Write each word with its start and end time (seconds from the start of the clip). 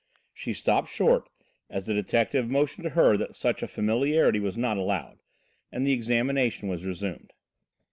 She 0.33 0.53
stopped 0.53 0.89
short 0.89 1.29
as 1.69 1.85
the 1.85 1.93
detective 1.93 2.49
motioned 2.49 2.85
to 2.85 2.89
her 2.89 3.17
that 3.17 3.35
such 3.35 3.61
a 3.61 3.67
familiarity 3.67 4.39
was 4.39 4.57
not 4.57 4.77
allowable, 4.77 5.21
and 5.71 5.85
the 5.85 5.93
examination 5.93 6.67
was 6.67 6.83
resumed. 6.85 7.33